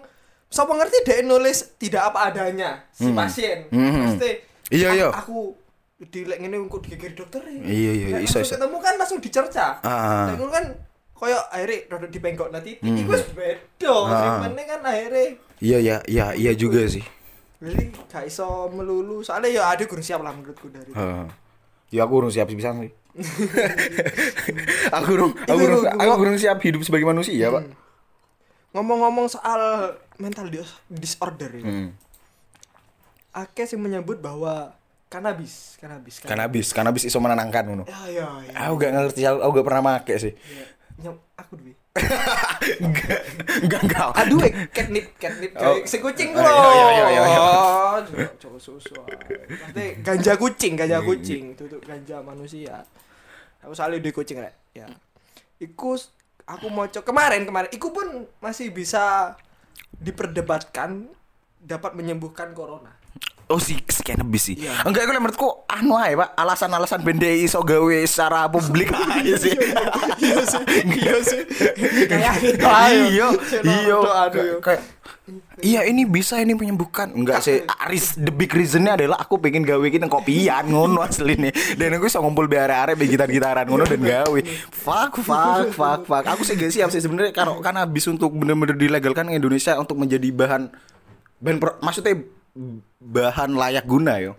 [0.47, 3.67] Siapa ngerti dia nulis tidak apa adanya si pasien.
[3.67, 4.07] Hmm.
[4.07, 5.07] Maksudnya Iya, "Ah, iya.
[5.13, 5.55] Aku
[5.97, 7.59] di lek ngene kok digigir dokter ya.
[7.61, 8.55] Iya, iya, Lek iso, iso.
[8.55, 9.75] ketemu kan langsung dicerca.
[9.81, 10.27] Ah.
[10.27, 10.65] Lek ngono kan
[11.11, 13.91] koyo akhirnya rada dipenggok nanti titik iku wis beda.
[14.07, 14.39] Sing Ah.
[14.39, 15.25] penting kan akhirnya
[15.57, 17.01] iya ya iya iya juga sih
[17.57, 21.25] jadi gak iso melulu soalnya ya ada kurang siap lah menurutku dari Heeh.
[21.89, 22.93] Ya aku urung siap bisa sih.
[24.93, 27.63] aku urung aku gua- aku urung siap hidup sebagai manusia, Pak.
[28.69, 29.61] ngomong-ngomong soal
[30.15, 31.89] mental dis- disorder ini Hmm.
[33.33, 34.73] akeh sih menyebut bahwa
[35.07, 37.83] kanabis kanabis Kanabis, kanabis iso menenangkan ngono.
[37.85, 40.33] ya ya ya Aku gak ngerti, aku, gak pernah make sih.
[40.97, 41.73] Ya, aku duwe
[42.77, 43.21] Enggak,
[43.59, 44.07] enggak, enggak.
[44.15, 45.81] aduh eh, catnip catnip Oh.
[45.81, 47.39] si kucing iya, iya, iya, iya.
[47.39, 48.93] Oh, coba- coba susu
[49.49, 52.85] nanti ganja kucing ganja kucing itu ganja manusia
[53.67, 54.87] aku selalu di kucing rek ya
[55.57, 55.99] iku
[56.43, 58.07] aku mau coba kemarin kemarin iku pun
[58.39, 59.35] masih bisa
[59.93, 61.11] diperdebatkan
[61.59, 62.95] dapat menyembuhkan corona
[63.47, 64.59] Oh si, si cannabis sih.
[64.59, 64.83] Iya.
[64.83, 66.35] Enggak, aku menurutku anu ae, Pak.
[66.35, 69.55] Alasan-alasan bende iso gawe secara publik aja sih.
[70.19, 71.41] iya sih iya sih
[72.11, 73.27] kayak gitu Iya, iya.
[74.27, 74.81] Kayak- kayak
[75.59, 77.11] Iya ini bisa ini menyembuhkan.
[77.11, 81.51] Enggak sih Aris The big reasonnya adalah Aku pengen gawe kita kopian Ngono asli nih.
[81.75, 84.39] Dan aku bisa ngumpul biar are gitar-gitaran Ngono dan gawe.
[84.71, 86.23] Fuck fuck fuck fuck.
[86.23, 89.99] Aku sih gak siap sih sebenarnya Karena karena habis untuk bener-bener dilegalkan di Indonesia Untuk
[89.99, 90.71] menjadi bahan
[91.43, 92.23] bahan pro- Maksudnya
[92.97, 94.33] Bahan layak guna yo.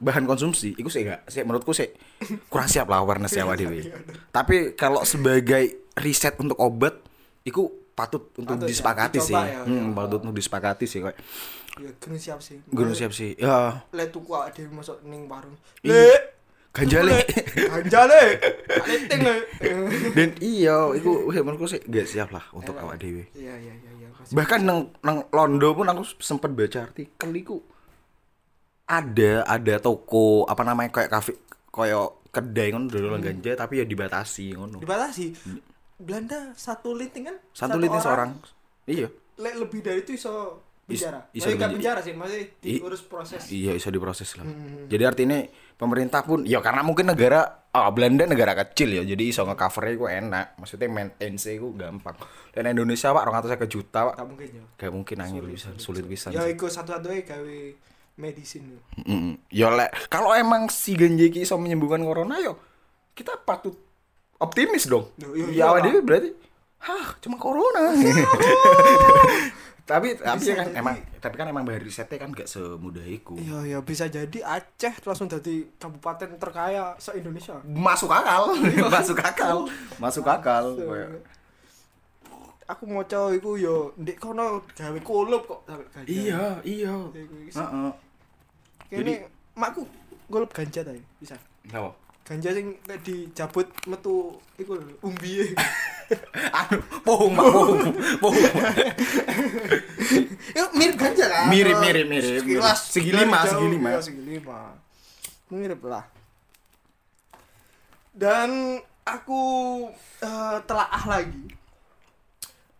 [0.00, 0.72] Bahan konsumsi.
[0.72, 1.92] Itu sih gak sih menurutku sih
[2.50, 3.92] kurang siap lah awareness ya dhewe.
[4.32, 6.96] Tapi kalau sebagai riset untuk obat
[7.44, 9.30] itu patut untuk Patut ya, disepakati sih.
[9.30, 9.94] dicoba ya, Hmm, ya.
[9.94, 11.18] patut untuk disepakati sih kayak
[11.74, 12.58] Ya gunung siap sih.
[12.60, 13.30] gue siap sih.
[13.34, 15.54] Ya, Le tuku awake dhewe masuk ning warung.
[15.80, 15.90] Iya.
[15.90, 16.10] Le
[16.70, 17.18] ganja le.
[17.54, 18.22] ganja le.
[20.12, 23.26] Dan iya, itu menurutku sih gak siap lah untuk awak dhewe.
[23.32, 24.08] Iya iya iya iya.
[24.30, 27.60] bahkan nang nang Londo pun aku sempat baca artikel iku
[28.84, 31.32] ada ada toko apa namanya kayak kafe
[31.68, 35.26] kayak kedai ngono dodolan ganja tapi ya dibatasi ngono Dibatasi.
[35.96, 37.36] Belanda satu linting kan?
[37.50, 38.30] satu litin seorang
[38.84, 41.26] iya Le lebih dari itu iso penjara.
[41.32, 41.98] Is- iso Iso penjara.
[41.98, 43.42] sih, masih diurus proses.
[43.48, 44.46] iya bisa diproses lah
[44.86, 45.42] jadi artinya
[45.74, 50.04] pemerintah pun ya karena mungkin negara ah Belanda negara kecil ya jadi iso ngecovernya itu
[50.06, 52.14] enak maksudnya maintenance itu gampang
[52.50, 54.64] dan Indonesia pak orang saya ke juta pak Gak mungkin ya.
[54.76, 57.58] gak mungkin angin bisa sulit bisa Ya iku satu-satunya gawe
[58.14, 58.78] medisin.
[59.00, 62.54] Mm, ya lek kalau emang si ganja iso menyembuhkan corona yo
[63.10, 63.74] kita patut
[64.36, 65.08] optimis dong.
[65.16, 65.80] Iya, Ya iya, Pak.
[65.82, 66.30] dhewe berarti
[66.80, 67.92] hah cuma corona.
[69.84, 73.36] tapi tapi kan emang tapi kan emang bahan risetnya kan gak semudah itu.
[73.36, 77.60] Iya ya bisa jadi Aceh langsung jadi kabupaten terkaya se Indonesia.
[77.86, 78.56] Masuk akal,
[78.88, 79.56] masuk akal,
[79.96, 80.64] masuk akal.
[82.64, 86.08] Aku mau coba iku yo ndek kono gawe kulup kok ganja.
[86.08, 86.92] Iya, iya.
[87.52, 87.90] Heeh.
[88.88, 89.14] Kene
[89.52, 89.84] makku
[90.32, 91.36] kulup ganja ta ya, bisa.
[91.68, 91.92] Apa?
[92.24, 95.52] Ganja sing nek dijabut metu iku umbi.
[96.58, 97.78] Anu, pohon, Pak, pohon,
[98.20, 98.42] pohon.
[100.52, 101.48] Itu mirip ganja kan?
[101.52, 102.40] Mirip, mirip, mirip.
[102.44, 103.88] Sekilas Segi lima, segi lima.
[104.00, 104.58] segi lima.
[105.52, 106.04] Mirip lah.
[108.12, 109.42] Dan aku
[110.24, 111.44] eh, telaah lagi.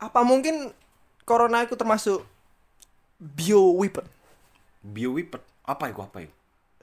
[0.00, 0.72] Apa mungkin
[1.24, 2.24] corona itu termasuk
[3.20, 4.04] bio weapon,
[4.84, 5.40] Bio weapon.
[5.64, 6.00] Apa itu?
[6.00, 6.34] Apa itu?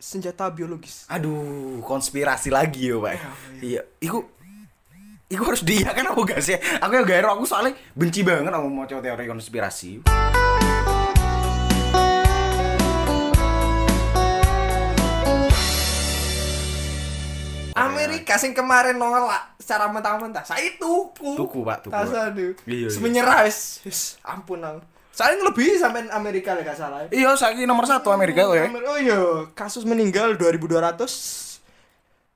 [0.02, 1.06] Senjata biologis?
[1.14, 3.22] Aduh, konspirasi lagi yo, Pak.
[3.62, 4.26] Iya, iku
[5.32, 6.60] Iku harus dia kan aku gak sih?
[6.60, 10.04] Aku ya gak aku soalnya benci banget aku mau coba teori konspirasi.
[17.72, 20.44] Amerika sing kemarin nolak secara mentah-mentah.
[20.44, 21.40] Saya tuku.
[21.40, 21.96] Tuku, Pak, tuku.
[21.96, 22.48] Tasadu.
[22.68, 22.88] Iya, iya.
[22.92, 23.80] Semenyerah wis.
[23.88, 24.91] Wis, ampun aku.
[25.12, 27.00] Saya lebih sampai Amerika lah gak salah.
[27.12, 28.66] Iya, saiki nomor satu Amerika kok ya.
[28.72, 29.20] Oh iya,
[29.52, 31.04] kasus meninggal 2200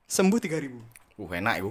[0.04, 0.76] sembuh 3000.
[1.16, 1.70] Uh, enak iku.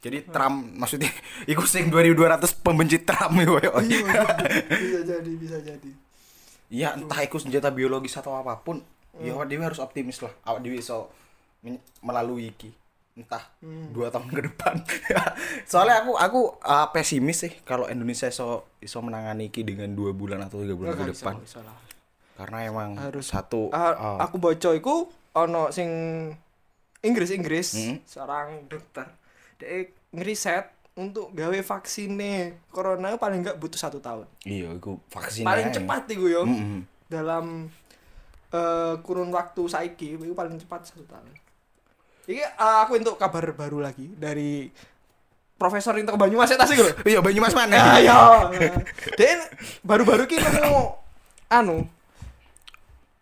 [0.00, 1.12] Jadi Trump maksudnya
[1.52, 3.70] iku sing 2200 pembenci Trump iku ya.
[3.80, 4.00] Iya,
[4.84, 5.90] bisa jadi, bisa jadi.
[6.70, 8.78] Iya, entah iku senjata biologis atau apa pun,
[9.18, 10.30] ya awak harus optimis lah.
[10.46, 11.10] Awak dewe iso
[12.04, 12.70] melalui iki.
[13.12, 13.42] Entah
[13.90, 14.74] dua tahun ke depan.
[15.70, 20.40] Soalnya aku aku uh, pesimis sih kalau Indonesia iso iso menangani iki dengan dua bulan
[20.40, 21.34] atau tiga bulan ke Nggak depan.
[21.36, 21.76] nggak lah.
[22.34, 23.26] Karena emang Harus.
[23.28, 25.90] satu Ah, uh, aku baca iku ono sing
[27.00, 27.96] Inggris Inggris Hmm.
[28.04, 29.08] seorang dokter
[29.56, 35.70] dia ngeriset untuk gawe vaksinnya corona paling enggak butuh satu tahun iya iku vaksin paling
[35.70, 36.80] cepat iku yo Mm-mm.
[37.06, 37.68] dalam
[38.50, 41.28] eh, kurun waktu saiki itu paling cepat satu tahun
[42.30, 44.70] ini eh, aku untuk kabar baru lagi dari
[45.52, 47.98] Profesor Rinto Banyumas ya tasik lho Iya, Banyumas mana?
[47.98, 48.48] ayo
[49.12, 49.44] dia
[49.82, 50.82] baru-baru ini nemu
[51.50, 51.84] anu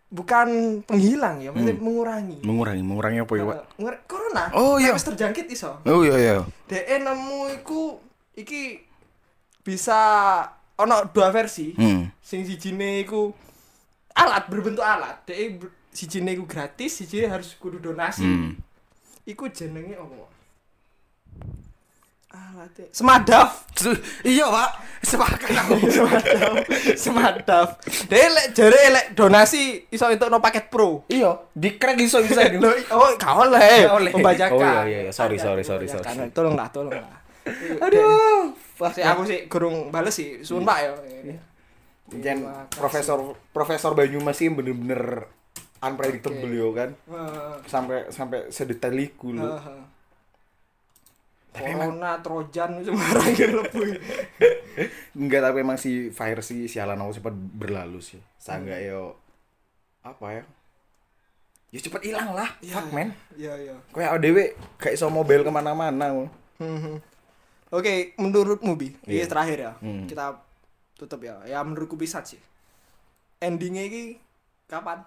[0.09, 0.47] bukan
[0.83, 3.57] penghilang ya maksudnya mengurangi Mengurangi, mengurangi apa ya, Pak?
[3.77, 4.89] Eh, corona Oh, iya.
[4.89, 6.35] Wis terjangkit iso Oh iya iya.
[6.65, 8.01] DE nemu iku
[8.33, 8.81] iki
[9.61, 9.99] bisa
[10.75, 12.09] ono dua versi Hmm.
[12.17, 13.29] sing sijine iku
[14.11, 18.57] alat berbentuk alat DE ber- sijine iku gratis sijine harus kudu donasi Hmm.
[19.29, 20.25] Iku jenenge apa
[22.29, 23.65] alat semadaf
[24.21, 24.71] iya, Pak.
[24.99, 25.73] Sepakat aku.
[25.95, 26.53] semadaf
[26.93, 27.67] semadaf
[28.05, 32.61] DE lek jare lek donasi iso entukno paket pro iya, di crack iso bisa gitu.
[32.61, 33.87] Loh, oh, gak oleh.
[34.11, 34.59] Membacakan.
[34.59, 35.11] Oh, iya, iya.
[35.15, 36.15] Sorry, Ada, sorry, sorry, membacakan.
[36.19, 36.35] sorry.
[36.35, 37.17] Tolong lah, tolong lah.
[37.87, 38.53] Aduh.
[38.93, 40.91] Sih, aku sih kurung bales sih, sumpah Pak ya.
[42.09, 42.77] Jen Terima kasih.
[42.77, 43.19] Profesor
[43.53, 45.29] Profesor Banyumas sih bener-bener
[45.79, 46.95] unpredictable yo kan.
[47.05, 49.43] Wah, Sampai sampai sedetail iku lho.
[49.45, 49.87] wah.
[51.49, 53.89] Tapi emang Corona, Trojan sembarang lebih.
[55.19, 58.21] enggak tapi emang si virus si sialan aku cepat berlalu sih.
[58.37, 59.17] Sangga yo
[59.99, 60.43] apa ya?
[61.69, 62.49] Ya cepet hilang lah.
[62.61, 63.13] Fuck man.
[63.33, 63.75] Iya, iya.
[63.93, 64.37] Kayak ODW
[64.77, 66.29] gak iso mobile ke mana-mana.
[67.69, 69.29] Oke, menurutmu Bi, ini Iya.
[69.29, 69.71] terakhir ya.
[69.77, 70.09] Hmm.
[70.09, 70.33] Kita
[70.97, 71.37] tutup ya.
[71.45, 72.41] Ya menurutku bisa sih.
[73.37, 74.17] Endingnya ini
[74.65, 75.05] kapan?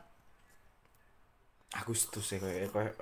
[1.72, 2.92] Agustus ya kayak kayak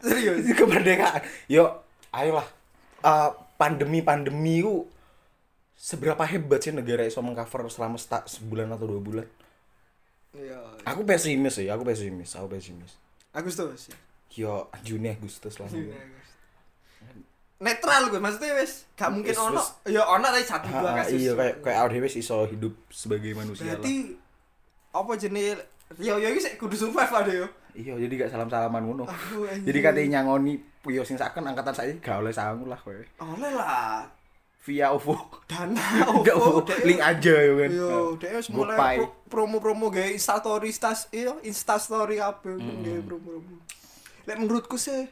[0.00, 0.46] Serius?
[0.54, 1.20] kemerdekaan.
[1.46, 1.64] Yo,
[2.10, 2.46] ayolah.
[3.00, 4.88] Eh, pandemi pandemi ku
[5.74, 9.26] seberapa hebat sih negara iso mengcover selama sta- sebulan atau dua bulan
[10.32, 10.56] Iya.
[10.82, 12.96] aku pesimis sih aku pesimis aku pesimis
[13.30, 13.92] Agustus.
[13.92, 13.96] ya.
[14.34, 15.68] yo Juni Agustus lah
[17.56, 19.56] Netral gue maksudnya wes gak mungkin Wis- ono.
[19.56, 19.68] wis.
[19.86, 21.16] Ya ono tapi satu dua kasus.
[21.16, 23.94] iya kayak kayak awake dhewe iso hidup sebagai manusia lah Berarti
[24.90, 25.58] apa jenis
[25.96, 27.46] yo yo sik kudu survive ada yo.
[27.72, 29.04] iya jadi gak salam salaman ngono
[29.60, 34.02] jadi katanya nyangoni puyo sing saken angkatan saya gak oleh sangu lah kowe Oleh lah.
[34.60, 35.14] via OVO
[35.44, 35.76] Dana
[36.10, 38.96] OVO, OVO, dek- link aja ya kan Yo, dia wis mulai Gopay.
[38.96, 43.60] pro- promo-promo gawe instastory stas iya instastory apa gawe promo-promo.
[44.24, 45.04] Lek menurutku sih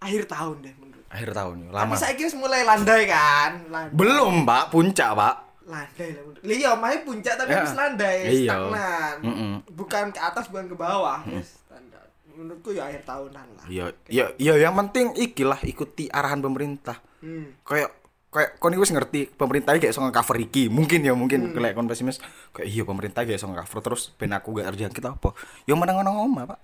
[0.00, 1.04] akhir tahun deh menurut.
[1.06, 3.92] akhir tahun ya, Tapi lama saya wis mulai landai kan, landai.
[3.92, 6.42] belum pak puncak pak landai lah menurut.
[6.42, 7.60] Iya, main puncak tapi Ya.
[7.60, 8.48] wis landai, Iya.
[8.48, 9.14] stagnan.
[9.22, 9.52] Mm-mm.
[9.70, 12.04] Bukan ke atas, bukan ke bawah, wis standar.
[12.30, 13.64] Menurutku ya akhir tahunan lah.
[13.66, 17.52] iya iya iya yang penting iki lah ikuti arahan pemerintah Hmm.
[17.60, 17.92] kayak
[18.26, 22.16] kayak kon wis ngerti pemerintah kayak iso cover iki mungkin ya mungkin kayak kon pesimis
[22.50, 25.34] kayak iya pemerintah kayak iso cover terus ben aku gak terjangkit apa
[25.66, 26.58] yo menang ngono oma pak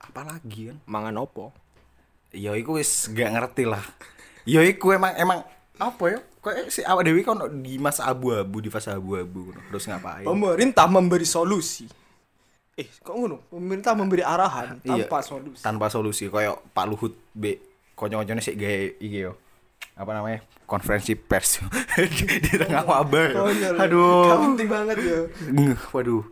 [0.00, 1.52] apalagi kan Mangan opo?
[2.34, 3.82] Ya iku wis gak ngerti lah
[4.44, 5.38] ya iku emang emang
[5.74, 10.22] apa ya kayak si awak dewi kan di masa abu-abu di fase abu-abu harus ngapain
[10.22, 11.88] Pemerintah memberi solusi.
[12.74, 13.38] Eh, kok ngono?
[13.48, 15.62] Pemerintah memberi arahan Iya, tanpa solusi.
[15.62, 17.56] tanpa solusi kayak Pak Luhut B
[17.94, 19.38] konco-koncone sik gawe iki yo
[19.94, 21.62] apa namanya konferensi pers
[22.42, 23.30] di, tengah wabah.
[23.30, 23.74] Konyol.
[23.78, 25.20] aduh penting banget ya.
[25.90, 26.24] Waduh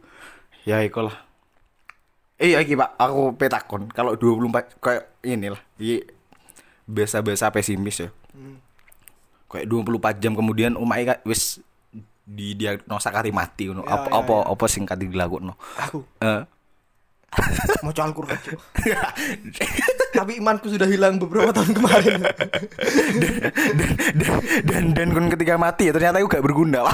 [0.62, 1.08] ya iku
[2.42, 6.02] eh iki pak aku petakon kalau 24 kayak inilah iki
[6.84, 8.56] biasa-biasa pesimis ya Hmm.
[9.46, 11.60] kayak 24 jam kemudian umai wis
[12.24, 14.42] di diagnosa kati mati ngono Ya, apa ya, apa ya.
[14.48, 16.42] apa sing kati dilakukno Aku eh
[17.80, 18.36] mau Al-Qur'an.
[18.44, 18.60] Cuk.
[20.12, 22.20] Tapi imanku sudah hilang beberapa tahun kemarin.
[24.12, 24.32] dan
[24.68, 26.84] dan dan kon ketika mati ya ternyata aku gak berguna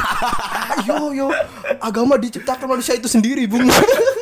[0.79, 1.27] Ayo yo,
[1.83, 3.67] agama diciptakan manusia itu sendiri, Bung.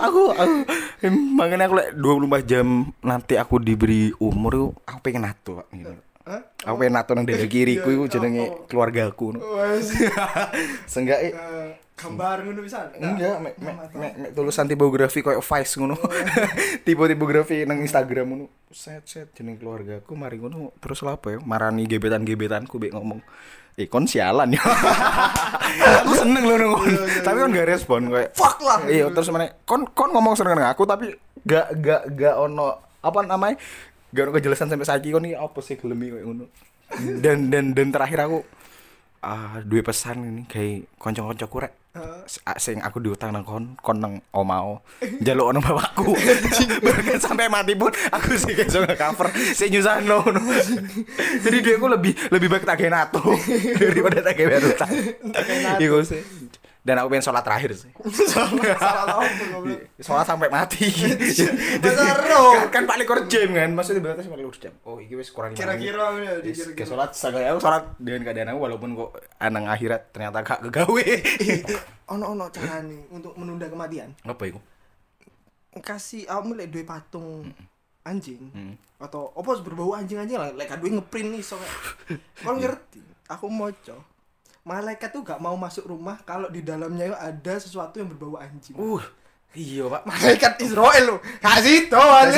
[0.00, 0.54] aku aku
[1.34, 2.66] makanya aku lek 24 jam
[3.00, 5.92] nanti aku diberi umur yuk, aku pengen nato pak gitu.
[6.28, 6.42] Hah?
[6.64, 9.36] aku pengen nato nang dada kiriku iku jenenge keluarga aku.
[9.36, 9.96] Wes.
[10.92, 12.94] seenggak eh, Eh, Gambar ngono bisa.
[12.94, 15.98] enggak mek mek mek mek tulisan tipografi koyo Vice ngono
[16.86, 21.38] tipe tipografi nang Instagram ngono set set jeneng keluarga aku mari ngono terus apa ya
[21.42, 23.18] marani gebetan gebetanku bek ngomong
[23.78, 24.62] eh kon sialan ya.
[26.02, 28.82] Aku seneng loh nongol tapi kan gak respon kayak Fuck lah.
[28.90, 31.14] iya terus mana kon kon ngomong seneng dengan aku tapi
[31.46, 33.56] gak gak gak ono apa namanya
[34.10, 36.44] gak ono kejelasan sampai saiki kon ini apa sih gelemi kayak ngono.
[37.22, 38.42] Dan dan dan terakhir aku
[39.22, 41.72] ah dua pesan ini kayak konco-konco kurek.
[42.60, 44.86] Sing aku diutang nang kon kon nang omao.
[45.26, 46.14] Jaluk ono bapakku.
[46.84, 50.22] Bahkan sampai mati pun aku sih kayak so cover sing nyusah no
[51.42, 53.22] jadi dia aku lebih lebih baik tagih nato
[53.78, 54.90] daripada tagih utang
[55.82, 56.22] Iku sih
[56.80, 59.80] dan aku pengen sholat terakhir sih goblok.
[59.98, 60.88] sholat sampai mati
[62.28, 62.54] roh.
[62.66, 65.60] kan, kan paling jam kan maksudnya berarti paling core jam oh ini wis kurang menit.
[65.60, 66.34] Kira-kira ya,
[66.72, 71.04] ke sholat saya aku sholat dengan keadaan aku walaupun kok anang akhirat ternyata gak kegawe
[72.08, 74.16] Ono ono cara nih untuk menunda kematian.
[74.22, 74.60] apa itu
[75.78, 77.52] Kasih kamu lek duwe patung
[78.00, 78.74] anjing Hmm.
[78.96, 81.60] atau apa berbau anjing-anjing lah lek duwe ngeprint nih so
[82.40, 82.98] Kau ngerti?
[83.28, 83.96] Aku moco.
[84.68, 88.76] Malaikat tuh gak mau masuk rumah kalau di dalamnya ada sesuatu yang berbau anjing.
[88.76, 89.00] uh
[89.56, 91.16] iya pak Malaikat Israel lo.
[91.40, 92.36] Kasih to ale.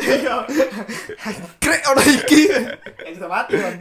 [0.00, 0.48] Iya.
[1.60, 2.42] Krek ono iki.
[3.12, 3.74] Bisa mati kan.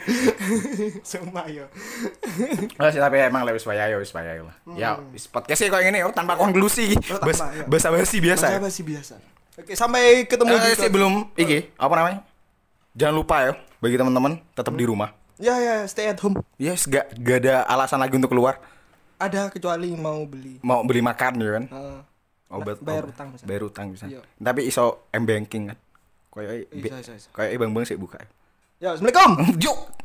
[0.99, 1.63] Sumpah yo.
[2.75, 4.55] Oh, sih, tapi emang lewis waya ya wis waya lah.
[4.75, 6.91] Ya, wis podcastnya kayak gini oh tanpa konklusi.
[6.91, 7.63] Oh, ya.
[7.71, 8.51] basa basi biasa.
[8.51, 9.15] Masa basi biasa.
[9.63, 12.19] Oke, sampai ketemu Eh, di belum iki apa namanya?
[12.99, 15.22] Jangan lupa ya bagi teman-teman tetap di rumah.
[15.35, 16.37] Ya ya, stay at home.
[16.55, 18.61] Yes, gak, gak ada alasan lagi untuk keluar.
[19.17, 20.59] Ada kecuali mau beli.
[20.61, 21.65] Mau beli makan ya kan?
[21.65, 21.99] Eh,
[22.53, 23.13] Obat bayar obat.
[23.17, 23.49] utang misalnya.
[23.49, 24.05] Bayar utang bisa.
[24.05, 24.21] Iya.
[24.37, 25.77] Tapi iso m banking kan.
[26.29, 27.29] Kayak Bisa, bisa, bisa.
[27.31, 28.21] kayak bang bang sih buka.
[28.77, 29.31] ya, Assalamualaikum.